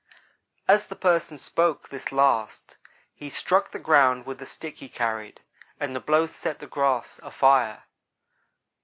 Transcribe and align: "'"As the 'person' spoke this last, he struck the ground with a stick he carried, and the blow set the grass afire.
"'"As 0.67 0.87
the 0.87 0.95
'person' 0.95 1.37
spoke 1.37 1.89
this 1.89 2.11
last, 2.11 2.77
he 3.13 3.29
struck 3.29 3.69
the 3.69 3.77
ground 3.77 4.25
with 4.25 4.41
a 4.41 4.47
stick 4.47 4.77
he 4.77 4.89
carried, 4.89 5.41
and 5.79 5.95
the 5.95 5.99
blow 5.99 6.25
set 6.25 6.57
the 6.57 6.65
grass 6.65 7.19
afire. 7.21 7.83